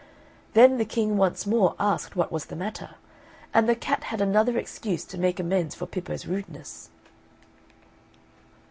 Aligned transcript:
Then 0.53 0.77
the 0.79 0.85
King 0.85 1.15
once 1.15 1.45
more 1.45 1.75
asked 1.79 2.15
what 2.15 2.31
was 2.31 2.45
the 2.45 2.55
matter, 2.55 2.95
and 3.53 3.69
the 3.69 3.75
cat 3.75 4.05
had 4.05 4.19
another 4.19 4.57
excuse 4.57 5.05
to 5.05 5.17
make 5.19 5.39
amends 5.39 5.75
for 5.75 5.85
Pippo's 5.85 6.25
rudeness. 6.25 6.89